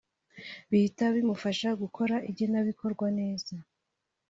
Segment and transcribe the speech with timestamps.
[0.69, 3.53] bihita bimufasha gukora igenabikorwa neza